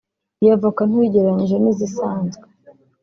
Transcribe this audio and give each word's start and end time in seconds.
Iyo 0.41 0.51
avoka 0.57 0.81
nto 0.89 0.97
ugereranije 1.05 1.55
n’izisanzwe 1.59 2.45